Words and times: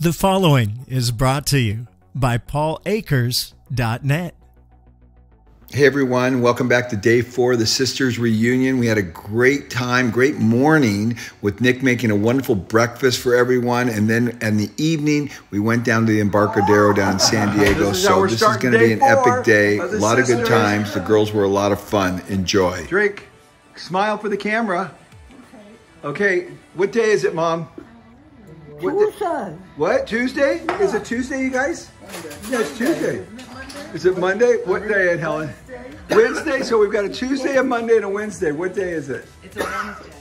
The 0.00 0.12
following 0.12 0.84
is 0.88 1.12
brought 1.12 1.46
to 1.46 1.58
you 1.60 1.86
by 2.16 2.36
paulakers.net. 2.36 4.34
Hey 5.70 5.86
everyone, 5.86 6.40
welcome 6.40 6.68
back 6.68 6.88
to 6.88 6.96
day 6.96 7.22
four 7.22 7.52
of 7.52 7.60
the 7.60 7.66
Sisters 7.66 8.18
Reunion. 8.18 8.78
We 8.78 8.86
had 8.88 8.98
a 8.98 9.02
great 9.02 9.70
time, 9.70 10.10
great 10.10 10.36
morning 10.36 11.16
with 11.42 11.60
Nick 11.60 11.84
making 11.84 12.10
a 12.10 12.16
wonderful 12.16 12.56
breakfast 12.56 13.20
for 13.20 13.36
everyone. 13.36 13.88
And 13.88 14.10
then 14.10 14.36
in 14.40 14.56
the 14.56 14.68
evening, 14.78 15.30
we 15.50 15.60
went 15.60 15.84
down 15.84 16.06
to 16.06 16.12
the 16.12 16.20
Embarcadero 16.20 16.92
down 16.92 17.14
in 17.14 17.18
San 17.20 17.56
Diego. 17.56 17.90
This 17.90 18.02
so 18.02 18.26
this 18.26 18.42
is 18.42 18.56
going 18.56 18.72
to 18.72 18.78
be 18.78 18.92
an 18.92 18.98
four 18.98 19.08
epic 19.30 19.44
day, 19.44 19.78
a 19.78 19.86
the 19.86 19.98
lot 19.98 20.18
of 20.18 20.26
good 20.26 20.44
times. 20.44 20.92
The 20.92 21.00
girls 21.00 21.32
were 21.32 21.44
a 21.44 21.48
lot 21.48 21.70
of 21.70 21.80
fun. 21.80 22.20
Enjoy. 22.28 22.84
Drake, 22.86 23.28
smile 23.76 24.18
for 24.18 24.28
the 24.28 24.36
camera. 24.36 24.92
Okay, 26.02 26.46
Okay, 26.46 26.52
what 26.74 26.90
day 26.90 27.10
is 27.10 27.22
it, 27.24 27.34
Mom? 27.34 27.68
What, 28.84 29.12
Tuesday. 29.12 29.56
what 29.76 30.06
Tuesday? 30.06 30.58
Is 30.78 30.92
it 30.92 31.06
Tuesday, 31.06 31.40
you 31.40 31.50
guys? 31.50 31.90
Yeah, 32.50 32.60
it's 32.60 32.76
Tuesday. 32.76 33.24
Is 33.94 34.04
it 34.04 34.18
Monday? 34.18 34.58
What 34.64 34.86
day, 34.86 35.12
Aunt 35.12 35.20
Helen? 35.20 35.50
Wednesday. 36.10 36.62
So 36.62 36.78
we've 36.78 36.92
got 36.92 37.06
a 37.06 37.08
Tuesday, 37.08 37.56
a 37.56 37.64
Monday, 37.64 37.96
and 37.96 38.04
a 38.04 38.08
Wednesday. 38.08 38.52
What 38.52 38.74
day 38.74 38.90
is 38.92 39.08
it? 39.08 39.24
It's 39.42 39.56
a 39.56 39.64
Wednesday. 39.64 40.12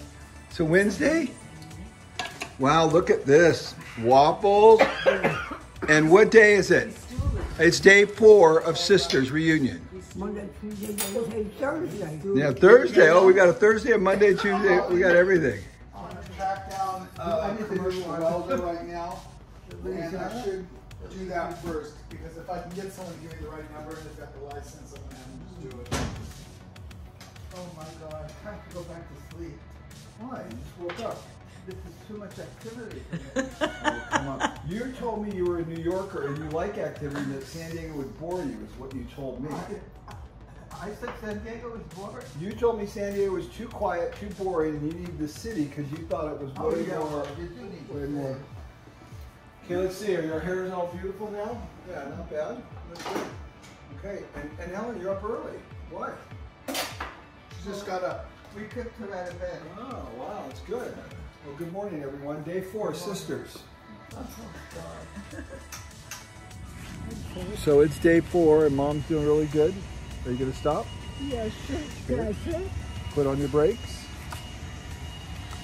It's 0.49 0.59
a 0.61 0.65
Wednesday? 0.65 1.31
Wow, 2.57 2.85
look 2.85 3.09
at 3.09 3.25
this. 3.25 3.75
Waffles. 4.01 4.81
And 5.89 6.09
what 6.09 6.31
day 6.31 6.53
is 6.53 6.71
it? 6.71 6.95
It's 7.59 7.81
day 7.81 8.05
four 8.05 8.61
of 8.61 8.77
Sisters 8.77 9.29
Reunion. 9.29 9.85
Monday, 10.15 10.47
Tuesday, 10.61 10.95
Wednesday, 11.13 11.43
Thursday. 11.59 12.21
Yeah, 12.35 12.51
Thursday. 12.53 13.09
Oh, 13.09 13.25
we 13.25 13.33
got 13.33 13.49
a 13.49 13.53
Thursday, 13.53 13.91
a 13.91 13.97
Monday, 13.97 14.35
Tuesday. 14.35 14.79
We 14.89 14.99
got 14.99 15.17
everything. 15.17 15.61
A 18.13 18.17
commercial 18.17 18.47
welder 18.47 18.63
right 18.63 18.87
now, 18.87 19.19
and 19.85 20.17
I 20.17 20.43
should 20.43 20.67
do 21.11 21.25
that 21.27 21.61
first, 21.63 21.93
because 22.09 22.37
if 22.37 22.49
I 22.49 22.61
can 22.61 22.71
get 22.71 22.91
someone 22.91 23.13
to 23.15 23.19
give 23.21 23.31
me 23.31 23.37
the 23.45 23.49
right 23.49 23.73
number 23.73 23.91
and 23.95 24.05
they've 24.05 24.17
got 24.19 24.33
the 24.39 24.45
license, 24.55 24.93
I'm 24.95 25.01
gonna 25.03 25.15
have 25.17 25.27
them 25.27 25.41
just 25.49 25.91
do 25.91 25.97
it. 25.97 26.01
Oh 27.55 27.69
my 27.77 27.85
god, 28.09 28.31
I 28.45 28.49
have 28.49 28.67
to 28.69 28.75
go 28.75 28.81
back 28.83 29.03
to 29.07 29.35
sleep. 29.35 29.57
Why? 30.19 30.41
You 30.49 30.57
just 30.57 30.79
woke 31.01 31.09
up. 31.11 31.21
This 31.65 31.75
is 31.75 32.07
too 32.07 32.17
much 32.17 32.37
activity 32.39 33.01
for 33.09 33.41
me. 33.41 33.47
Oh, 33.61 34.07
come 34.11 34.27
on. 34.27 34.51
You 34.67 34.91
told 34.99 35.25
me 35.25 35.33
you 35.35 35.45
were 35.45 35.59
a 35.59 35.65
New 35.65 35.81
Yorker 35.81 36.27
and 36.27 36.37
you 36.37 36.49
like 36.49 36.77
activity 36.77 37.21
and 37.21 37.33
that 37.35 37.43
San 37.45 37.71
Diego 37.71 37.95
would 37.95 38.19
bore 38.19 38.39
you, 38.43 38.57
is 38.69 38.79
what 38.79 38.93
you 38.93 39.05
told 39.15 39.41
me. 39.41 39.49
I- 39.49 40.13
I 40.83 40.89
said 40.99 41.11
San 41.21 41.39
Diego 41.45 41.75
is 41.75 41.81
boring. 41.95 42.25
You 42.41 42.51
told 42.51 42.77
me 42.77 42.85
San 42.85 43.13
Diego 43.13 43.31
was 43.31 43.47
too 43.47 43.69
quiet, 43.69 44.13
too 44.19 44.27
boring, 44.43 44.75
and 44.75 44.91
you 44.91 44.99
needed 44.99 45.17
the 45.17 45.29
city 45.29 45.63
because 45.65 45.89
you 45.91 45.99
thought 46.07 46.33
it 46.33 46.39
was 46.41 46.51
Oh, 46.57 46.71
way 46.73 46.85
yeah, 46.85 46.97
more. 46.97 47.25
you 47.39 47.45
do 47.47 47.61
need 47.61 47.89
Way 47.89 48.07
more. 48.07 48.37
Okay, 49.63 49.77
let's 49.77 49.95
see. 49.95 50.13
Are 50.17 50.21
your 50.25 50.41
hairs 50.41 50.73
all 50.73 50.87
beautiful 50.87 51.31
now? 51.31 51.57
Yeah, 51.89 52.03
not 52.09 52.29
bad. 52.29 52.61
That's 52.93 53.03
good. 53.05 53.23
Okay, 53.99 54.23
and, 54.35 54.49
and 54.59 54.71
Helen, 54.75 54.99
you're 54.99 55.11
up 55.11 55.23
early. 55.23 55.57
What? 55.89 56.17
She 56.67 57.69
just 57.69 57.85
got 57.85 58.03
up. 58.03 58.29
We 58.53 58.63
picked 58.63 58.99
her 58.99 59.15
out 59.15 59.29
of 59.29 59.39
bed. 59.39 59.61
Oh, 59.79 60.05
wow, 60.19 60.45
it's 60.49 60.59
good. 60.61 60.93
Well, 61.45 61.55
good 61.57 61.71
morning, 61.71 62.03
everyone. 62.03 62.43
Day 62.43 62.59
four, 62.59 62.93
sisters. 62.93 63.59
Oh, 64.17 64.27
so 67.57 67.79
it's 67.79 67.97
day 67.99 68.19
four, 68.19 68.65
and 68.65 68.75
mom's 68.75 69.07
doing 69.07 69.25
really 69.25 69.47
good. 69.47 69.73
Are 70.25 70.31
you 70.31 70.37
gonna 70.37 70.53
stop? 70.53 70.85
Yes, 71.27 71.51
sir. 71.67 71.77
Can 72.07 72.19
I 72.19 72.33
sit? 72.49 72.67
Put 73.13 73.27
on 73.27 73.37
your 73.37 73.49
brakes. 73.49 74.05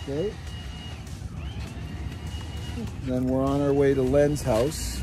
Okay. 0.04 0.34
Then 3.04 3.26
we're 3.26 3.44
on 3.44 3.62
our 3.62 3.74
way 3.74 3.94
to 3.94 4.02
Len's 4.02 4.42
house, 4.42 5.02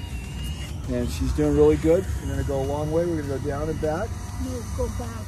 and 0.88 1.08
she's 1.10 1.32
doing 1.32 1.56
really 1.56 1.76
good. 1.76 2.04
We're 2.22 2.30
gonna 2.30 2.44
go 2.44 2.60
a 2.60 2.64
long 2.64 2.90
way. 2.92 3.04
We're 3.06 3.22
gonna 3.22 3.38
go 3.38 3.46
down 3.46 3.68
and 3.68 3.80
back. 3.80 4.08
No, 4.44 4.62
go 4.76 4.88
back. 4.98 5.24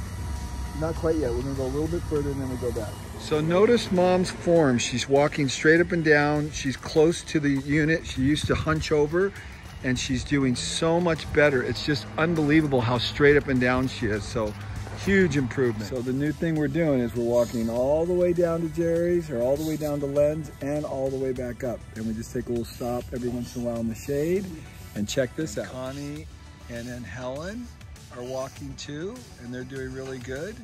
Not 0.81 0.95
quite 0.95 1.17
yet. 1.17 1.33
We're 1.33 1.43
gonna 1.43 1.55
go 1.55 1.65
a 1.65 1.75
little 1.75 1.89
bit 1.89 2.03
further 2.03 2.31
and 2.31 2.41
then 2.41 2.51
we 2.51 2.57
go 2.57 2.71
back. 2.73 2.93
So 3.19 3.41
notice 3.41 3.91
mom's 3.91 4.31
form. 4.31 4.79
She's 4.79 5.09
walking 5.09 5.49
straight 5.49 5.81
up 5.81 5.93
and 5.93 6.05
down. 6.05 6.51
She's 6.53 6.77
close 6.77 7.23
to 7.25 7.41
the 7.41 7.51
unit. 7.51 8.07
She 8.07 8.23
used 8.23 8.47
to 8.47 8.55
hunch 8.55 8.93
over 8.93 9.33
and 9.85 9.99
she's 9.99 10.25
doing 10.25 10.55
so 10.55 11.01
much 11.01 11.31
better. 11.33 11.63
It's 11.63 11.85
just 11.85 12.07
unbelievable 12.17 12.81
how 12.81 12.99
straight 12.99 13.37
up 13.37 13.49
and 13.49 13.61
down 13.61 13.89
she 13.89 14.07
is. 14.07 14.25
So 14.25 14.53
huge 15.05 15.37
improvement. 15.37 15.89
So 15.89 16.03
the 16.03 16.13
new 16.13 16.33
thing 16.33 16.57
we're 16.57 16.69
doing 16.69 17.01
is 17.01 17.15
we're 17.15 17.25
walking 17.25 17.71
all 17.71 18.05
the 18.05 18.13
way 18.13 18.33
down 18.33 18.61
to 18.63 18.69
Jerry's 18.69 19.31
or 19.31 19.41
all 19.41 19.57
the 19.57 19.67
way 19.67 19.77
down 19.77 20.01
to 20.01 20.07
Len's 20.07 20.51
and 20.61 20.85
all 20.85 21.11
the 21.11 21.17
way 21.17 21.33
back 21.33 21.65
up. 21.65 21.79
And 21.95 22.07
we 22.07 22.13
just 22.13 22.33
take 22.33 22.47
a 22.47 22.51
little 22.51 22.65
stop 22.65 23.05
every 23.13 23.29
once 23.29 23.57
in 23.57 23.63
a 23.63 23.65
while 23.67 23.81
in 23.81 23.89
the 23.89 23.95
shade 23.95 24.45
and 24.97 25.09
check 25.09 25.35
this 25.37 25.59
out. 25.59 25.67
Connie 25.67 26.27
and 26.71 26.87
then 26.87 27.03
Helen 27.03 27.67
are 28.17 28.23
walking 28.23 28.75
too, 28.77 29.15
and 29.41 29.55
they're 29.55 29.65
doing 29.65 29.93
really 29.93 30.19
good. 30.19 30.57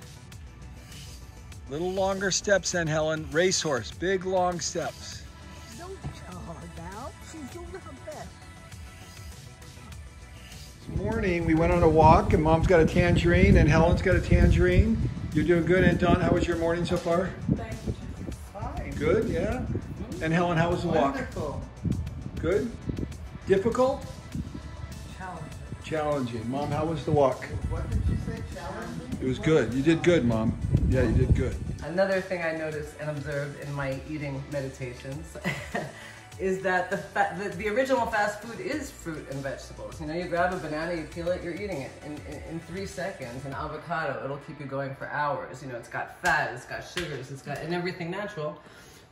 Little 1.71 1.93
longer 1.93 2.31
steps 2.31 2.73
then, 2.73 2.87
Helen. 2.87 3.27
Racehorse, 3.33 3.91
big 3.93 4.27
long 4.27 4.61
steps. 4.61 5.23
Don't 5.79 5.97
tell 6.27 6.39
her 6.41 6.69
now. 6.77 7.11
She's 7.33 7.49
doing 7.51 7.67
her 7.67 7.95
best. 8.05 8.29
This 10.87 10.99
morning 10.99 11.47
we 11.47 11.55
went 11.55 11.73
on 11.73 11.83
a 11.83 11.89
walk, 11.89 12.35
and 12.35 12.43
Mom's 12.43 12.67
got 12.67 12.79
a 12.81 12.85
tangerine, 12.85 13.57
and 13.57 13.69
Helen's 13.69 14.03
got 14.03 14.17
a 14.17 14.21
tangerine. 14.21 15.09
You're 15.33 15.45
doing 15.45 15.65
good, 15.65 15.83
and 15.83 15.99
Dawn, 15.99 16.21
how 16.21 16.33
was 16.33 16.47
your 16.47 16.59
morning 16.59 16.85
so 16.85 16.99
far? 16.99 17.31
Fine. 18.53 18.91
Good, 18.97 19.31
yeah. 19.31 19.65
And 20.21 20.31
Helen, 20.31 20.59
how 20.59 20.71
was 20.71 20.83
the 20.83 20.89
walk? 20.89 21.15
Wonderful. 21.15 21.63
Good. 22.39 22.71
Difficult? 23.47 24.05
Challenging. 25.17 25.49
Challenging. 25.85 26.51
Mom, 26.51 26.71
how 26.71 26.85
was 26.85 27.03
the 27.07 27.13
walk? 27.13 27.47
What 27.71 27.89
did 27.89 28.03
you 28.07 28.19
say? 28.27 28.43
Challenging? 28.55 29.19
It 29.23 29.27
was 29.27 29.39
good. 29.39 29.73
You 29.73 29.83
did 29.83 30.03
good, 30.03 30.27
Mom. 30.27 30.59
Yeah, 30.91 31.03
you 31.05 31.13
did 31.15 31.35
good. 31.35 31.57
Another 31.85 32.21
thing 32.21 32.43
I 32.43 32.53
noticed 32.53 32.95
and 33.01 33.09
observed 33.09 33.59
in 33.61 33.73
my 33.73 33.99
eating 34.11 34.43
meditations 34.53 35.35
is 36.39 36.61
that 36.63 36.91
the, 36.91 36.97
the 37.39 37.57
the 37.57 37.69
original 37.69 38.07
fast 38.07 38.43
food 38.43 38.61
is 38.61 38.91
fruit 38.91 39.27
and 39.31 39.41
vegetables. 39.41 40.01
You 40.01 40.07
know, 40.07 40.15
you 40.15 40.25
grab 40.25 40.53
a 40.53 40.57
banana, 40.57 40.95
you 40.95 41.05
peel 41.05 41.29
it, 41.29 41.43
you're 41.43 41.55
eating 41.55 41.83
it 41.83 41.93
in, 42.05 42.13
in, 42.33 42.43
in 42.51 42.61
three 42.61 42.87
seconds. 42.87 43.45
An 43.45 43.53
avocado, 43.53 44.23
it'll 44.25 44.39
keep 44.39 44.59
you 44.59 44.67
going 44.67 44.95
for 44.97 45.07
hours. 45.09 45.63
You 45.63 45.69
know, 45.69 45.77
it's 45.77 45.89
got 45.89 46.21
fat, 46.23 46.53
it's 46.55 46.67
got 46.67 46.85
sugars, 46.85 47.31
it's 47.31 47.43
got 47.43 47.59
and 47.59 47.73
everything 47.73 48.11
natural. 48.11 48.61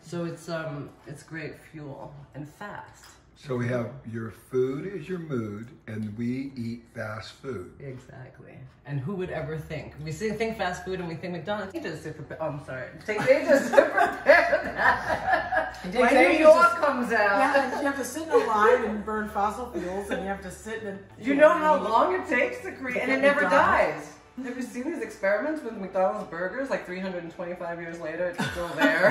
So 0.02 0.24
it's 0.24 0.48
um 0.48 0.90
it's 1.06 1.22
great 1.22 1.54
fuel 1.70 2.12
and 2.34 2.48
fast. 2.48 3.04
So 3.44 3.56
we 3.56 3.66
have 3.66 3.90
your 4.12 4.30
food 4.30 4.86
is 4.86 5.08
your 5.08 5.18
mood, 5.18 5.66
and 5.88 6.16
we 6.16 6.52
eat 6.56 6.84
fast 6.94 7.32
food. 7.32 7.72
Exactly. 7.80 8.52
And 8.86 9.00
who 9.00 9.16
would 9.16 9.30
ever 9.30 9.58
think? 9.58 9.94
We 10.04 10.12
think 10.12 10.56
fast 10.56 10.84
food 10.84 11.00
and 11.00 11.08
we 11.08 11.16
think 11.16 11.32
McDonald's. 11.32 11.72
They 11.72 11.80
just 11.80 12.04
to 12.04 12.12
prepare. 12.12 12.38
Oh, 12.40 12.50
I'm 12.50 12.64
sorry. 12.64 12.86
They, 13.04 13.18
they 13.18 13.44
just 13.44 13.74
to 13.74 13.82
prepare 13.82 14.60
that. 14.76 15.76
When 15.92 16.14
they 16.14 16.32
New 16.34 16.38
just- 16.38 16.54
York 16.56 16.76
comes 16.76 17.12
out. 17.12 17.38
Yeah, 17.40 17.80
you 17.80 17.86
have 17.86 17.98
to 17.98 18.04
sit 18.04 18.22
in 18.22 18.30
a 18.30 18.36
line 18.36 18.84
and 18.84 19.04
burn 19.04 19.28
fossil 19.28 19.66
fuels, 19.72 20.10
and 20.10 20.22
you 20.22 20.28
have 20.28 20.42
to 20.42 20.50
sit 20.50 20.84
in. 20.84 20.88
A, 21.20 21.24
You 21.24 21.34
know 21.34 21.50
how 21.52 21.82
long 21.82 22.14
it 22.14 22.28
takes 22.28 22.60
to 22.62 22.70
create, 22.70 23.02
and 23.02 23.10
it 23.10 23.22
never 23.22 23.40
McDonald's. 23.40 24.06
dies. 24.06 24.12
Have 24.44 24.56
you 24.56 24.62
seen 24.62 24.84
these 24.84 25.02
experiments 25.02 25.64
with 25.64 25.76
McDonald's 25.78 26.30
burgers? 26.30 26.70
Like 26.70 26.86
325 26.86 27.80
years 27.80 27.98
later, 27.98 28.28
it's 28.38 28.50
still 28.52 28.68
there. 28.76 29.10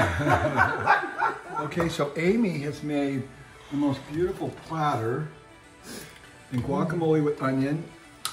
Okay, 1.60 1.90
so 1.90 2.12
Amy 2.18 2.58
has 2.60 2.82
made 2.82 3.22
the 3.72 3.78
most 3.78 4.00
beautiful 4.12 4.50
platter 4.68 5.28
and 6.52 6.62
guacamole 6.64 7.24
with 7.24 7.42
onion, 7.42 7.84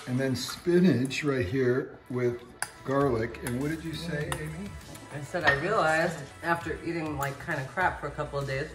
and 0.09 0.19
then 0.19 0.35
spinach 0.35 1.23
right 1.23 1.47
here 1.47 1.97
with 2.11 2.43
garlic. 2.85 3.39
And 3.45 3.61
what 3.63 3.71
did 3.71 3.85
you 3.85 3.95
say, 3.95 4.31
Amy? 4.35 4.69
I 5.15 5.23
said 5.23 5.45
I 5.45 5.55
realized 5.61 6.19
after 6.43 6.79
eating 6.85 7.17
like 7.17 7.39
kind 7.39 7.61
of 7.61 7.69
crap 7.69 8.01
for 8.01 8.09
a 8.09 8.11
couple 8.11 8.39
of 8.39 8.47
days, 8.49 8.69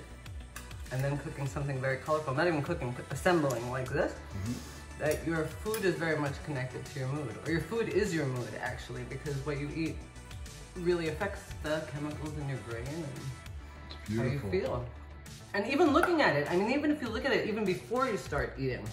and 0.92 1.04
then 1.04 1.18
cooking 1.18 1.48
something 1.48 1.82
very 1.82 1.98
colorful, 1.98 2.34
not 2.34 2.48
even 2.48 2.62
cooking, 2.62 2.92
but 2.92 3.06
assembling 3.12 3.70
like 3.70 3.90
this, 3.90 4.14
mm-hmm. 4.14 4.54
that 5.00 5.28
your 5.28 5.46
food 5.46 5.84
is 5.84 5.96
very 5.96 6.18
much 6.18 6.42
connected 6.46 6.86
to 6.86 7.00
your 7.00 7.10
mood, 7.10 7.36
or 7.46 7.52
your 7.52 7.62
food 7.62 7.90
is 7.90 8.16
your 8.16 8.26
mood 8.26 8.50
actually, 8.62 9.04
because 9.10 9.36
what 9.46 9.60
you 9.60 9.70
eat 9.76 9.96
really 10.78 11.10
affects 11.10 11.42
the 11.62 11.84
chemicals 11.92 12.32
in 12.40 12.48
your 12.48 12.58
brain 12.70 12.88
and 14.10 14.18
how 14.18 14.24
you 14.24 14.40
feel. 14.50 14.86
And 15.54 15.68
even 15.68 15.94
looking 15.94 16.22
at 16.22 16.36
it, 16.36 16.50
I 16.52 16.56
mean, 16.56 16.72
even 16.72 16.92
if 16.92 17.02
you 17.02 17.10
look 17.10 17.26
at 17.26 17.32
it, 17.32 17.48
even 17.48 17.64
before 17.64 18.08
you 18.08 18.18
start 18.18 18.54
eating, 18.58 18.86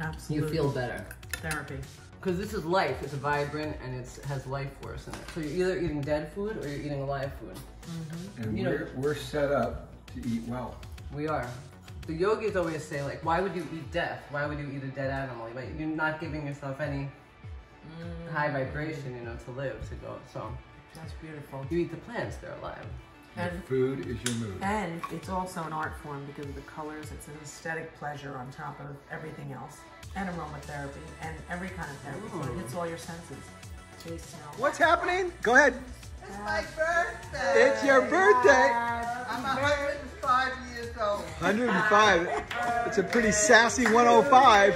Absolutely. 0.00 0.48
you 0.48 0.52
feel 0.52 0.72
better. 0.72 1.04
therapy. 1.32 1.78
Because 2.20 2.38
this 2.38 2.52
is 2.52 2.64
life, 2.64 3.02
it's 3.02 3.14
vibrant 3.14 3.76
and 3.82 3.94
it 3.98 4.20
has 4.26 4.46
life 4.46 4.70
force 4.82 5.06
in 5.06 5.14
it. 5.14 5.20
So 5.34 5.40
you're 5.40 5.70
either 5.70 5.80
eating 5.80 6.00
dead 6.02 6.32
food 6.32 6.62
or 6.62 6.68
you're 6.68 6.80
eating 6.80 7.06
live 7.06 7.32
food. 7.34 7.54
Mm-hmm. 7.54 8.42
And 8.42 8.58
You 8.58 8.64
we're, 8.64 8.90
we're 8.96 9.14
set 9.14 9.50
up 9.52 9.88
to 10.14 10.28
eat 10.28 10.42
well. 10.46 10.76
We 11.14 11.28
are. 11.28 11.48
The 12.06 12.12
yogis 12.14 12.56
always 12.56 12.84
say, 12.84 13.02
like, 13.02 13.24
why 13.24 13.40
would 13.40 13.54
you 13.54 13.66
eat 13.72 13.90
death? 13.92 14.22
Why 14.30 14.46
would 14.46 14.58
you 14.58 14.66
eat 14.74 14.82
a 14.82 14.88
dead 14.88 15.10
animal? 15.10 15.48
Like, 15.54 15.68
you're 15.78 15.88
not 15.88 16.20
giving 16.20 16.46
yourself 16.46 16.80
any 16.80 17.08
high 18.32 18.48
mm. 18.48 18.52
vibration, 18.52 19.16
you 19.16 19.22
know, 19.22 19.36
to 19.44 19.50
live, 19.52 19.88
to 19.88 19.94
go. 19.96 20.16
So 20.32 20.52
That's 20.94 21.12
beautiful. 21.14 21.66
you 21.70 21.78
eat 21.78 21.90
the 21.90 21.96
plants, 21.98 22.36
they're 22.36 22.54
alive. 22.60 22.84
And 23.36 23.64
Food 23.64 24.00
is 24.00 24.16
your 24.24 24.34
mood. 24.36 24.56
and 24.62 25.00
it's 25.12 25.28
also 25.28 25.62
an 25.62 25.72
art 25.72 25.92
form 26.02 26.24
because 26.26 26.46
of 26.46 26.54
the 26.54 26.60
colors. 26.62 27.06
It's 27.12 27.28
an 27.28 27.34
aesthetic 27.42 27.96
pleasure 27.98 28.36
on 28.36 28.50
top 28.52 28.78
of 28.80 28.86
everything 29.10 29.52
else. 29.52 29.78
And 30.16 30.28
aromatherapy 30.28 30.98
and 31.22 31.36
every 31.48 31.68
kind 31.68 31.88
of 31.90 31.96
therapy. 31.98 32.28
So 32.32 32.42
it 32.52 32.56
hits 32.58 32.74
all 32.74 32.88
your 32.88 32.98
senses. 32.98 33.36
Taste, 34.02 34.30
smell. 34.30 34.52
What's 34.58 34.78
happening? 34.78 35.32
Go 35.42 35.54
ahead. 35.54 35.74
It's 36.26 36.38
my 36.40 36.64
birthday. 36.76 37.70
It's 37.70 37.84
your 37.84 38.02
birthday. 38.02 38.70
I'm 38.72 39.42
105 39.42 40.52
years 40.74 40.88
old. 41.00 41.20
105. 41.38 42.28
It's 42.86 42.98
a 42.98 43.02
pretty 43.04 43.30
sassy 43.30 43.84
105. 43.84 44.74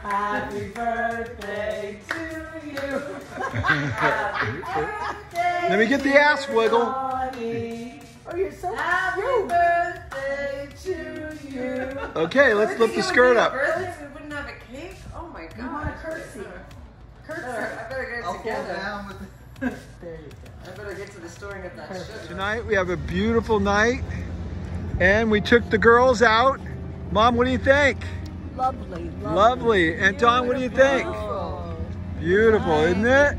Happy 0.00 0.68
birthday 0.68 2.00
to 2.08 2.46
you. 2.64 3.02
Let 5.68 5.78
me 5.78 5.86
get 5.86 6.02
the 6.02 6.18
ass 6.18 6.48
wiggle. 6.48 6.86
Oh, 7.36 8.36
you're 8.36 8.52
so 8.52 8.74
Happy 8.74 9.20
birthday 9.48 10.68
to 10.82 11.38
you. 11.48 11.98
Okay, 12.16 12.54
let's 12.54 12.78
lift 12.78 12.94
the 12.94 13.02
skirt 13.02 13.36
up. 13.36 13.52
Birthday, 13.52 13.94
we 14.06 14.12
wouldn't 14.14 14.32
have 14.32 14.46
a 14.46 14.72
cake? 14.72 14.96
Oh 15.14 15.28
my 15.32 15.44
god. 15.46 15.58
You 15.58 15.64
want 15.66 15.88
a 15.88 15.92
curtsy. 15.92 16.40
Curtsy. 17.26 17.42
I 17.44 17.88
better 17.88 18.10
get 18.16 18.24
I'll 18.24 18.30
it 18.30 18.34
fall 18.34 18.38
together. 18.42 18.74
down 18.74 19.08
with 19.08 19.18
There 20.00 20.10
you 20.12 20.16
go. 20.30 20.70
I 20.72 20.76
better 20.76 20.94
get 20.94 21.10
to 21.12 21.20
the 21.20 21.28
store 21.28 21.52
and 21.52 21.62
get 21.64 21.76
that 21.76 21.88
sugar. 21.88 22.26
Tonight 22.28 22.64
we 22.64 22.74
have 22.74 22.88
a 22.90 22.96
beautiful 22.96 23.60
night 23.60 24.02
and 25.00 25.30
we 25.30 25.40
took 25.42 25.68
the 25.68 25.78
girls 25.78 26.22
out. 26.22 26.60
Mom, 27.12 27.36
what 27.36 27.44
do 27.44 27.50
you 27.50 27.58
think? 27.58 27.98
Lovely, 28.56 29.10
lovely. 29.22 29.34
Lovely. 29.34 29.94
Aunt 29.98 30.18
Dawn, 30.18 30.46
what 30.46 30.56
do 30.56 30.62
you 30.62 30.70
think? 30.70 31.06
Beautiful, 32.20 32.72
isn't 32.84 33.06
it? 33.06 33.36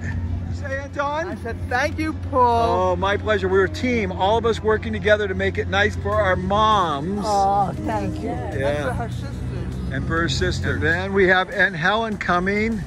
Say 0.94 1.02
I 1.02 1.36
said, 1.36 1.58
thank 1.70 2.00
you, 2.00 2.14
Paul. 2.32 2.92
Oh, 2.92 2.96
my 2.96 3.16
pleasure. 3.18 3.48
We're 3.48 3.66
a 3.66 3.70
team, 3.70 4.12
all 4.12 4.38
of 4.38 4.46
us 4.46 4.60
working 4.62 4.92
together 4.92 5.28
to 5.28 5.36
make 5.36 5.58
it 5.58 5.68
nice 5.68 5.96
for 5.96 6.14
our 6.16 6.36
moms. 6.36 7.22
Oh, 7.24 7.72
thank 7.86 8.16
you. 8.22 8.30
Yeah. 8.30 8.68
And 8.68 8.88
for 8.88 8.94
her 8.94 9.10
sisters. 9.10 9.94
and 9.94 10.08
for 10.08 10.22
her 10.22 10.30
sister. 10.30 10.80
Then 10.80 11.14
we 11.14 11.28
have 11.28 11.52
Aunt 11.52 11.76
Helen 11.76 12.18
coming. 12.18 12.82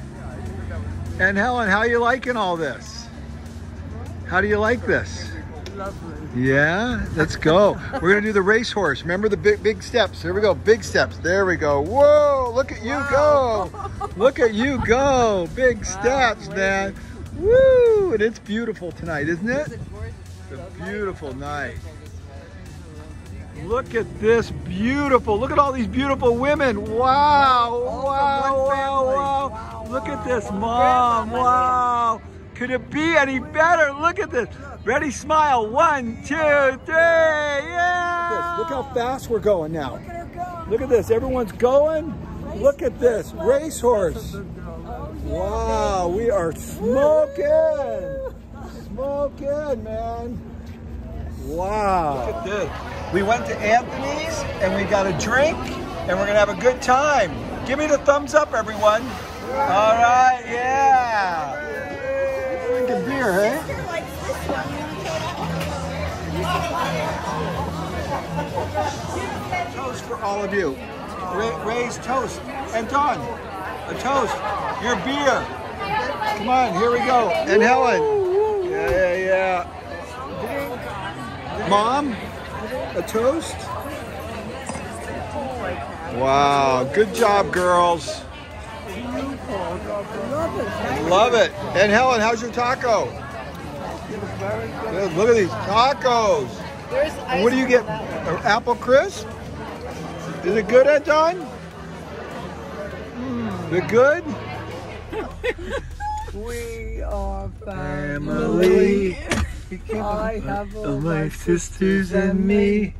And 1.19 1.37
Helen, 1.37 1.69
how 1.69 1.83
you 1.83 1.99
liking 1.99 2.35
all 2.35 2.57
this? 2.57 3.07
How 4.27 4.41
do 4.41 4.47
you 4.47 4.57
like 4.57 4.85
this? 4.85 5.31
Lovely. 5.75 6.43
Yeah, 6.43 7.05
let's 7.15 7.35
go. 7.35 7.79
We're 8.01 8.09
gonna 8.13 8.21
do 8.21 8.33
the 8.33 8.41
racehorse. 8.41 9.01
Remember 9.01 9.29
the 9.29 9.37
big 9.37 9.61
big 9.63 9.81
steps. 9.83 10.21
Here 10.21 10.33
we 10.33 10.41
go, 10.41 10.53
big 10.53 10.83
steps. 10.83 11.17
There 11.17 11.45
we 11.45 11.55
go. 11.55 11.81
Whoa, 11.81 12.51
look 12.53 12.71
at 12.71 12.83
you 12.83 13.03
go. 13.09 13.71
Look 14.17 14.39
at 14.39 14.53
you 14.53 14.83
go. 14.85 15.47
Big 15.55 15.83
steps, 15.85 16.47
man. 16.49 16.95
Woo! 17.43 18.13
And 18.13 18.21
it's 18.21 18.39
beautiful 18.39 18.91
tonight, 18.93 19.27
isn't 19.27 19.49
it? 19.49 19.79
It's 20.49 20.59
a 20.59 20.83
beautiful 20.83 21.35
night. 21.35 21.75
Look 23.65 23.95
at 23.95 24.19
this 24.19 24.51
beautiful. 24.51 25.37
Look 25.37 25.51
at 25.51 25.59
all 25.59 25.73
these 25.73 25.87
beautiful 25.87 26.37
women. 26.37 26.81
Wow. 26.97 27.81
Wow, 28.05 28.67
wow, 28.67 29.05
wow. 29.05 29.85
Look 29.89 30.07
at 30.07 30.23
this 30.25 30.49
mom. 30.51 31.31
Wow. 31.31 32.21
Could 32.55 32.71
it 32.71 32.89
be 32.89 33.15
any 33.17 33.39
better? 33.39 33.91
Look 33.93 34.19
at 34.19 34.31
this. 34.31 34.47
Ready, 34.85 35.11
smile. 35.11 35.67
One, 35.67 36.17
two, 36.23 36.35
three. 36.85 36.95
Yeah. 36.95 38.55
Look 38.57 38.69
how 38.69 38.83
fast 38.93 39.29
we're 39.29 39.39
going 39.39 39.73
now. 39.73 39.99
Look 40.69 40.81
at 40.81 40.89
this. 40.89 41.11
Everyone's 41.11 41.51
going. 41.51 42.13
Look 42.55 42.81
at 42.81 42.99
this. 42.99 43.33
Racehorse. 43.33 44.37
Wow. 45.33 46.09
We 46.09 46.29
are 46.29 46.53
smoking. 46.53 48.33
Smoking, 48.85 49.83
man. 49.83 50.39
Wow. 51.45 52.27
Look 52.27 52.35
at 52.35 52.43
this. 52.45 53.13
We 53.13 53.23
went 53.23 53.47
to 53.47 53.57
Anthony's 53.57 54.37
and 54.61 54.75
we 54.75 54.83
got 54.83 55.07
a 55.07 55.13
drink 55.17 55.57
and 56.07 56.19
we're 56.19 56.27
gonna 56.27 56.37
have 56.37 56.49
a 56.49 56.61
good 56.61 56.83
time. 56.83 57.31
Give 57.65 57.79
me 57.79 57.87
the 57.87 57.97
thumbs 57.99 58.35
up, 58.35 58.53
everyone. 58.53 59.01
All 59.01 59.95
right, 59.97 60.43
yeah. 60.45 61.59
Drinking 62.67 63.05
beer, 63.05 63.39
eh? 63.39 63.57
Toast 69.73 70.03
for 70.03 70.21
all 70.21 70.43
of 70.43 70.53
you. 70.53 70.75
Ra- 71.33 71.63
raise 71.65 71.97
toast. 71.99 72.39
And 72.75 72.87
Dawn, 72.87 73.19
a 73.87 73.93
toast. 73.95 74.35
Your 74.81 74.95
beer. 74.97 75.45
Come 76.37 76.49
on, 76.49 76.73
here 76.73 76.91
we 76.91 76.99
go. 76.99 77.29
And 77.29 77.61
Helen. 77.61 78.01
Yeah, 78.69 78.89
yeah, 78.89 79.67
yeah. 80.45 81.67
Mom, 81.69 82.15
a 82.95 83.01
toast? 83.07 83.55
Wow, 86.17 86.83
good 86.93 87.13
job, 87.13 87.51
girls. 87.51 88.23
Love 91.09 91.33
it. 91.33 91.51
And 91.75 91.91
Helen, 91.91 92.21
how's 92.21 92.41
your 92.41 92.51
taco? 92.51 93.05
Good. 94.09 95.13
Look 95.13 95.29
at 95.29 95.35
these 95.35 95.49
tacos. 95.49 96.49
What 97.41 97.49
do 97.49 97.57
you 97.57 97.67
get? 97.67 97.83
An 97.87 98.37
apple 98.43 98.75
crisp? 98.75 99.27
Is 100.43 100.55
it 100.55 100.67
good, 100.67 100.87
Aunt 100.87 101.05
Dawn? 101.05 101.52
Is 103.67 103.73
it 103.73 103.87
good? 103.87 104.23
We 106.33 107.03
are 107.03 107.47
Family. 107.63 109.15
I 109.93 110.39
have 110.43 110.75
all 110.75 110.99
My 110.99 111.29
sisters 111.29 112.11
and 112.11 112.43
me. 112.43 112.95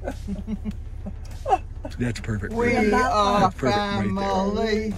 That's 1.98 2.20
perfect. 2.20 2.54
We 2.54 2.76
right 2.76 2.94
are 2.94 3.42
That's 3.42 3.56
perfect 3.56 3.78
right 3.78 4.16
family. 4.16 4.94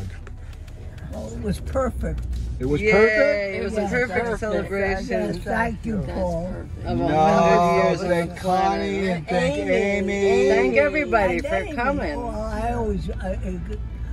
Oh, 1.13 1.27
it 1.29 1.41
was 1.41 1.62
perfect. 1.62 2.25
It 2.59 2.65
was 2.65 2.81
Yay, 2.81 2.91
perfect? 2.91 3.56
It 3.56 3.63
was 3.63 3.77
a 3.77 3.88
perfect 3.88 4.39
celebration 4.39 5.07
Yes, 5.07 5.38
thank 5.38 5.85
you, 5.85 6.03
Paul. 6.06 6.47
of 6.85 7.00
a 7.00 7.03
No, 7.07 7.85
years 7.85 8.01
thank 8.01 8.38
Connie 8.38 9.07
and 9.12 9.27
thank 9.27 9.56
Amy. 9.57 10.50
Thank 10.50 10.75
everybody 10.75 11.35
And 11.38 11.45
for 11.47 11.56
Amy. 11.56 11.73
coming. 11.73 12.17
Well, 12.21 12.41
I 12.41 12.73
always, 12.73 13.09
I, 13.09 13.31
I, 13.31 13.59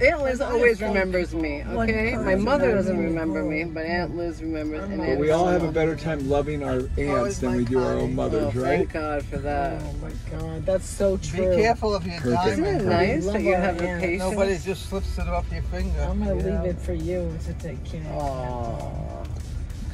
Aunt 0.03 0.23
Liz 0.23 0.41
always 0.41 0.81
remembers 0.81 1.35
me, 1.35 1.63
okay? 1.63 2.17
My 2.17 2.35
mother 2.35 2.73
doesn't 2.73 2.99
remember 2.99 3.45
me, 3.45 3.65
but 3.65 3.87
Aunt 3.87 4.17
Liz 4.17 4.43
remembers. 4.43 4.83
And 4.91 4.99
But 4.99 5.19
we 5.19 5.31
all 5.31 5.47
have 5.47 5.63
a 5.63 5.71
better 5.71 5.95
time 5.95 6.29
loving 6.29 6.65
our 6.65 6.81
oh, 6.99 7.03
aunts 7.03 7.39
than 7.39 7.57
we 7.57 7.65
do 7.65 7.79
our 7.79 7.93
own 7.95 8.11
Oh, 8.11 8.15
mothers, 8.15 8.55
right? 8.57 8.79
thank 8.79 8.93
God 8.93 9.25
for 9.25 9.39
that. 9.39 9.81
Oh 9.81 9.93
my 10.03 10.13
God, 10.31 10.67
that's 10.67 10.87
so 10.87 11.17
true. 11.19 11.51
Be 11.51 11.63
careful 11.63 11.95
of 11.95 12.07
your 12.07 12.21
Perfect. 12.21 12.47
Isn't 12.49 12.65
it 12.65 12.85
nice 12.85 13.27
that 13.27 13.43
you 13.43 13.55
our 13.55 13.61
have 13.61 13.79
the 13.79 13.85
patience? 13.85 14.19
Nobody 14.31 14.59
just 14.59 14.89
slips 14.89 15.19
it 15.19 15.29
off 15.29 15.51
your 15.53 15.63
finger. 15.63 16.01
I'm 16.01 16.19
gonna 16.19 16.35
leave 16.35 16.77
it 16.77 16.81
for 16.81 16.95
you 16.95 17.37
to 17.45 17.53
take 17.55 17.85
care 17.85 18.13
of. 18.13 19.29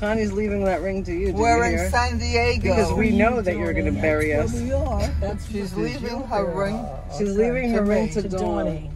Connie's 0.00 0.32
leaving 0.32 0.64
that 0.64 0.80
ring 0.80 1.04
to 1.04 1.12
you. 1.12 1.32
We're 1.32 1.70
you 1.70 1.80
in? 1.80 1.90
San 1.90 2.18
Diego. 2.18 2.62
Because 2.62 2.92
we 2.92 3.10
know 3.10 3.42
that 3.42 3.56
you're 3.56 3.72
going 3.72 3.92
to 3.92 4.00
bury 4.00 4.32
us. 4.32 4.54
we 4.54 4.72
are. 4.72 5.04
That's 5.20 5.50
She's 5.50 5.74
leaving 5.74 6.22
her 6.22 6.44
ring. 6.44 6.86
She's 7.18 7.36
leaving 7.36 7.72
her 7.72 7.82
ring 7.82 8.08
to 8.10 8.22
to 8.22 8.28
Donnie 8.28 8.92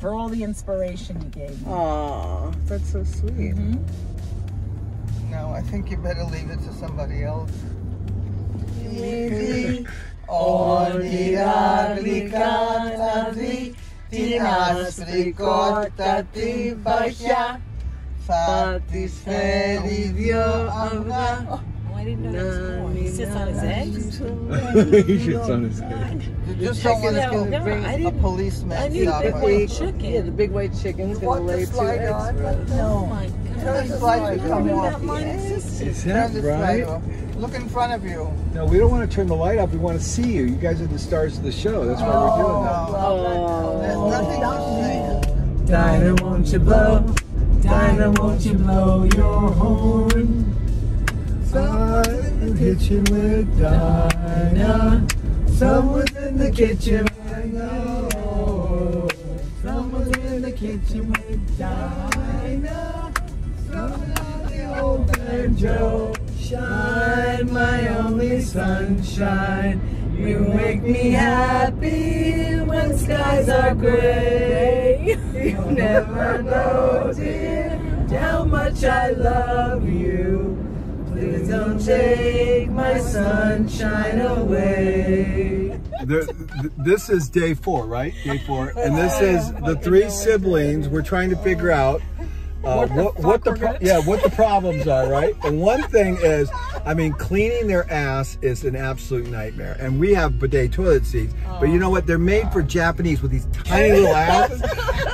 for 0.00 0.14
all 0.14 0.28
the 0.28 0.42
inspiration 0.42 1.20
you 1.20 1.28
gave 1.28 1.66
me. 1.66 1.72
Aw, 1.72 2.50
that's 2.64 2.90
so 2.90 3.04
sweet. 3.04 3.54
Mm-hmm. 3.54 5.30
No, 5.30 5.50
I 5.50 5.60
think 5.60 5.90
you 5.90 5.98
better 5.98 6.24
leave 6.24 6.50
it 6.50 6.58
to 6.60 6.72
somebody 6.72 7.22
else. 7.22 7.52
Satisferidio 18.26 20.70
Oh, 21.50 21.62
I 22.00 22.04
didn't 22.04 22.22
know 22.22 22.32
that 22.32 22.44
was 22.46 22.78
born. 22.78 22.96
He 22.96 23.08
sits 23.10 23.36
on 23.36 23.48
his 23.48 23.62
eggs. 23.62 24.18
he 25.06 25.18
shits 25.18 25.50
on 25.50 25.64
his 25.64 25.80
head. 25.80 26.22
You 26.48 26.54
just 26.54 26.82
don't 26.82 27.02
want 27.02 27.14
Chickens 27.16 27.44
to 27.44 27.50
gonna 27.50 27.62
bring 27.62 27.84
I 27.84 27.92
a 27.92 27.98
didn't- 27.98 28.20
policeman. 28.20 28.78
I 28.78 28.88
knew 28.88 29.02
stop 29.04 29.22
big 29.22 29.34
white 29.34 29.68
chicken. 29.68 30.00
Yeah, 30.00 30.20
the 30.22 30.30
big 30.30 30.50
white 30.50 30.74
chicken's 30.80 31.18
gonna 31.18 31.42
lay 31.42 31.66
two 31.66 31.66
slide 31.66 31.98
eggs 31.98 32.10
on? 32.10 32.36
for. 32.38 32.66
Oh 32.72 33.04
my 33.04 33.26
Turn 33.26 33.64
God. 33.64 33.84
the 33.86 33.98
slide 33.98 34.38
to 34.38 34.48
come 34.48 34.66
knew 34.66 34.72
off. 34.72 34.92
that 34.92 35.02
mine 35.02 35.26
existed. 35.26 35.88
Is 35.88 36.04
that 36.04 36.32
the 36.32 36.40
right? 36.40 37.36
Look 37.36 37.54
in 37.54 37.68
front 37.68 37.92
of 37.92 38.02
you. 38.08 38.32
No, 38.54 38.64
we 38.64 38.78
don't 38.78 38.90
want 38.90 39.08
to 39.08 39.14
turn 39.14 39.26
the 39.26 39.36
light 39.36 39.58
off. 39.58 39.70
We 39.70 39.76
want 39.78 40.00
to 40.00 40.04
see 40.04 40.32
you. 40.32 40.44
You 40.44 40.56
guys 40.56 40.80
are 40.80 40.86
the 40.86 40.98
stars 40.98 41.36
of 41.36 41.44
the 41.44 41.52
show. 41.52 41.84
That's 41.84 42.00
why 42.00 42.08
we're 42.08 42.42
doing 42.42 42.64
that. 42.64 42.86
Oh, 42.96 43.78
There's 43.82 43.96
oh. 43.96 44.08
nothing 44.08 44.40
to 45.26 45.66
see. 45.66 45.70
Dinah, 45.70 46.14
won't 46.24 46.46
you 46.46 46.58
blow? 46.60 47.14
Dinah, 47.60 48.10
won't 48.12 48.40
you 48.40 48.54
blow 48.54 49.04
your 49.04 49.50
horn? 49.50 50.59
Someone's 51.50 52.06
in 52.06 52.54
the 52.54 52.58
kitchen 52.58 53.04
with 53.10 53.58
Dinah. 53.58 55.06
Someone's 55.48 56.16
in 56.16 56.38
the 56.38 56.50
kitchen. 56.52 57.08
I 57.34 57.42
know. 57.46 59.08
Someone's 59.60 60.16
in 60.16 60.42
the 60.42 60.52
kitchen 60.52 61.10
with 61.10 61.58
Dinah. 61.58 63.12
Someone 63.66 64.12
on 64.12 64.46
the 64.46 64.80
old 64.80 65.06
banjo. 65.08 66.14
Shine, 66.38 67.52
my 67.52 67.88
only 67.98 68.40
sunshine. 68.42 69.80
You 70.16 70.38
make 70.54 70.82
me 70.82 71.10
happy 71.10 72.60
when 72.60 72.96
skies 72.96 73.48
are 73.48 73.74
gray. 73.74 75.18
You 75.34 75.60
never 75.72 76.42
know, 76.44 77.12
dear, 77.12 77.76
how 78.08 78.44
much 78.44 78.84
I 78.84 79.10
love 79.10 79.88
you. 79.88 80.59
Don't 81.50 81.84
take 81.84 82.70
my 82.70 82.98
sunshine 83.00 84.20
away. 84.20 85.80
This 86.78 87.10
is 87.10 87.28
day 87.28 87.54
four, 87.54 87.86
right? 87.86 88.14
Day 88.22 88.38
four. 88.38 88.72
And 88.76 88.96
this 88.96 89.20
is 89.20 89.52
the 89.54 89.74
three 89.74 90.08
siblings. 90.10 90.88
We're 90.88 91.02
trying 91.02 91.28
to 91.30 91.36
figure 91.36 91.72
out 91.72 92.02
uh, 92.64 92.86
what, 92.88 93.18
what 93.18 93.44
the 93.44 93.78
yeah 93.80 93.98
what 94.00 94.22
the 94.22 94.30
problems 94.30 94.86
are 94.86 95.08
right? 95.08 95.34
And 95.44 95.60
one 95.60 95.82
thing 95.84 96.16
is 96.20 96.50
i 96.86 96.94
mean 96.94 97.12
cleaning 97.12 97.66
their 97.66 97.90
ass 97.90 98.38
is 98.42 98.64
an 98.64 98.76
absolute 98.76 99.28
nightmare. 99.28 99.76
And 99.80 99.98
we 99.98 100.12
have 100.14 100.38
bidet 100.38 100.72
toilet 100.72 101.06
seats 101.06 101.34
but 101.58 101.68
you 101.68 101.78
know 101.78 101.90
what? 101.90 102.06
They're 102.06 102.18
made 102.18 102.52
for 102.52 102.62
japanese 102.62 103.22
with 103.22 103.30
these 103.30 103.46
tiny 103.64 103.92
little 103.92 104.14
asses. 104.14 104.62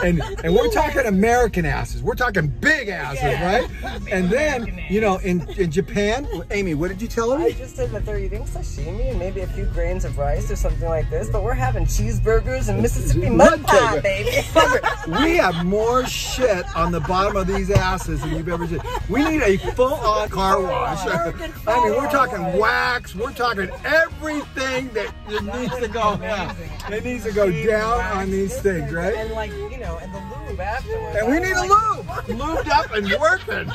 And 0.02 0.22
and 0.44 0.54
we're 0.54 0.70
talking 0.70 1.06
american 1.06 1.64
asses. 1.64 2.02
We're 2.02 2.14
talking 2.14 2.48
big 2.48 2.88
asses 2.88 3.22
right? 3.40 3.68
And 4.10 4.28
then 4.30 4.80
you 4.88 5.00
know 5.00 5.18
in 5.18 5.48
in 5.50 5.70
japan 5.70 6.26
amy 6.50 6.74
what 6.74 6.88
did 6.88 7.00
you 7.00 7.08
tell 7.08 7.30
them? 7.30 7.42
I 7.42 7.52
just 7.52 7.76
said 7.76 7.90
that 7.92 8.04
they're 8.04 8.18
eating 8.18 8.44
sashimi 8.44 9.10
and 9.10 9.18
maybe 9.18 9.40
a 9.40 9.46
few 9.46 9.66
grains 9.66 10.04
of 10.04 10.18
rice 10.18 10.50
or 10.50 10.56
something 10.56 10.88
like 10.88 11.08
this, 11.10 11.30
but 11.30 11.42
we're 11.42 11.54
having 11.54 11.84
cheeseburgers 11.84 12.68
and 12.68 12.82
Mississippi 12.82 13.30
mud 13.30 13.62
pie, 13.64 14.00
baby. 14.00 14.46
we 15.22 15.36
have 15.36 15.64
more 15.64 16.04
shit 16.06 16.64
on 16.76 16.92
the 16.92 17.00
bottom 17.00 17.35
of 17.36 17.46
these 17.46 17.70
asses 17.70 18.20
than 18.20 18.30
you've 18.30 18.48
ever 18.48 18.66
seen. 18.66 18.80
We 19.08 19.24
need 19.24 19.42
a 19.42 19.56
full-on 19.72 20.28
car 20.28 20.60
wash. 20.60 21.06
I 21.06 21.32
mean, 21.32 21.96
we're 21.96 22.10
talking 22.10 22.58
wax. 22.58 23.14
We're 23.14 23.32
talking 23.32 23.70
everything 23.84 24.88
that 24.94 25.14
it 25.28 25.42
needs 25.42 25.76
to 25.76 25.88
go. 25.88 26.18
Yeah, 26.20 26.54
it 26.90 27.04
needs 27.04 27.24
to 27.24 27.32
go 27.32 27.50
down 27.50 28.00
on 28.18 28.30
these 28.30 28.58
things, 28.60 28.92
right? 28.92 29.14
And 29.14 29.32
like, 29.32 29.50
you 29.52 29.78
know, 29.78 29.98
and 29.98 30.14
the 30.14 30.18
lube 30.48 30.60
afterwards. 30.60 31.16
And 31.16 31.28
we 31.28 31.38
need 31.40 31.56
a 31.56 31.62
lube, 31.62 32.06
lubed 32.40 32.68
up 32.68 32.92
and 32.92 33.06
working. 33.20 33.72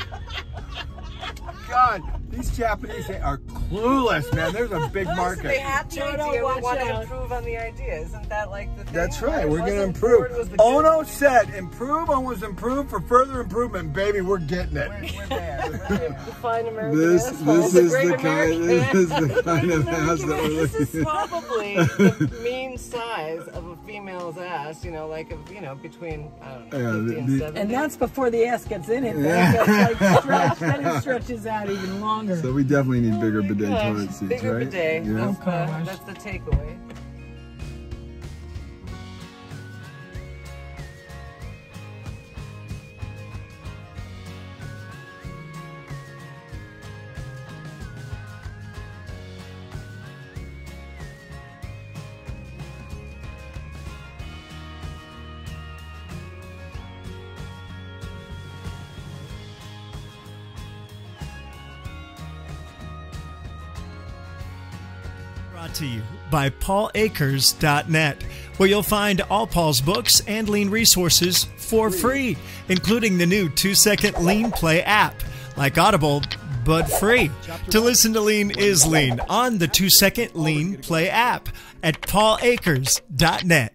God, 1.69 2.03
these 2.29 2.55
Japanese 2.57 3.09
are 3.09 3.37
clueless, 3.71 4.33
man. 4.35 4.53
There's 4.53 4.71
a 4.71 4.87
big 4.89 5.07
Listen, 5.07 5.15
market. 5.17 5.43
they 5.43 5.59
had 5.59 5.89
the 5.89 6.01
Jono, 6.01 6.19
idea. 6.29 6.45
We 6.55 6.61
want 6.61 6.79
to 6.79 7.01
improve 7.01 7.31
on 7.31 7.43
the 7.45 7.57
idea. 7.57 7.99
Isn't 8.01 8.29
that 8.29 8.49
like 8.49 8.75
the 8.77 8.83
thing? 8.83 8.93
That's 8.93 9.21
right. 9.21 9.47
We're 9.49 9.59
going 9.59 9.75
to 9.75 9.83
improve. 9.83 10.27
Ford 10.27 10.37
was 10.37 10.49
the 10.49 10.57
good- 10.57 10.63
Ohno 10.65 11.05
said, 11.05 11.49
improve 11.51 12.09
almost 12.09 12.43
improve 12.43 12.89
for 12.89 12.99
further 13.01 13.41
improvement. 13.41 13.93
Baby, 13.93 14.21
we're 14.21 14.37
getting 14.39 14.77
it. 14.77 14.89
We're 14.89 15.25
there. 15.27 15.59
We're 15.69 15.97
there. 15.97 16.09
Define 16.25 16.67
American 16.67 16.99
This 16.99 17.23
this 17.29 17.75
is 17.75 17.91
the 17.93 18.17
kind 18.17 18.63
this 18.69 18.93
is 18.93 19.09
the 19.09 19.41
kind 19.43 19.71
of 19.71 19.87
ass 19.87 20.19
that 20.19 20.27
we're 20.27 20.49
This 20.67 20.93
is 20.95 21.03
probably 21.03 21.75
the 21.75 22.39
mean 22.43 22.77
size 22.77 23.47
of 23.49 23.65
a 23.67 23.75
female's 23.87 24.37
ass, 24.37 24.83
you 24.83 24.91
know, 24.91 25.07
like, 25.07 25.31
of, 25.31 25.51
you 25.51 25.61
know, 25.61 25.75
between, 25.75 26.31
I 26.41 26.49
don't 26.53 26.73
know, 26.73 26.77
Yeah, 26.77 26.91
50 26.93 27.05
the- 27.13 27.19
and 27.19 27.39
70. 27.39 27.59
And 27.61 27.71
that's 27.71 27.97
before 27.97 28.29
the 28.29 28.45
ass 28.45 28.65
gets 28.65 28.89
in 28.89 29.03
it. 29.05 29.15
Yeah. 29.21 29.51
That's 29.65 30.01
like 30.01 30.21
stretch, 30.23 30.59
then 30.59 30.85
it 30.85 31.01
stretches 31.01 31.45
out 31.45 31.69
even 31.69 32.01
longer. 32.01 32.35
So 32.41 32.51
we 32.53 32.63
definitely 32.63 33.01
need 33.01 33.19
bigger 33.21 33.41
bidet 33.61 33.81
toilet 33.81 34.13
seats, 34.13 34.29
Bigger 34.29 34.55
right? 34.57 34.65
bidet. 34.69 35.05
Yeah. 35.05 35.13
That's, 35.13 35.37
the, 35.39 35.83
that's 35.85 35.99
the 35.99 36.29
takeaway. 36.29 36.77
Brought 65.61 65.75
to 65.75 65.85
you 65.85 66.01
by 66.31 66.49
paulakers.net, 66.49 68.23
where 68.57 68.67
you'll 68.67 68.81
find 68.81 69.21
all 69.29 69.45
Paul's 69.45 69.79
books 69.79 70.23
and 70.25 70.49
lean 70.49 70.71
resources 70.71 71.43
for 71.57 71.91
free, 71.91 72.35
including 72.67 73.19
the 73.19 73.27
new 73.27 73.47
two 73.47 73.75
second 73.75 74.17
lean 74.25 74.49
play 74.49 74.81
app, 74.81 75.13
like 75.57 75.77
Audible, 75.77 76.23
but 76.65 76.89
free. 76.89 77.29
To 77.69 77.79
listen 77.79 78.11
to 78.13 78.21
Lean 78.21 78.49
is 78.49 78.87
Lean 78.87 79.19
on 79.29 79.59
the 79.59 79.67
two 79.67 79.91
second 79.91 80.33
lean 80.33 80.79
play 80.79 81.09
app 81.09 81.47
at 81.83 82.01
paulakers.net. 82.01 83.73